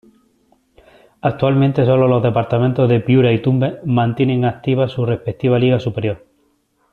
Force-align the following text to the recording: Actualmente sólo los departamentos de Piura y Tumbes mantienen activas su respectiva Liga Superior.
Actualmente 1.21 1.85
sólo 1.85 2.07
los 2.07 2.23
departamentos 2.23 2.89
de 2.89 3.01
Piura 3.01 3.31
y 3.33 3.39
Tumbes 3.43 3.75
mantienen 3.85 4.45
activas 4.45 4.93
su 4.93 5.05
respectiva 5.05 5.59
Liga 5.59 5.79
Superior. 5.79 6.25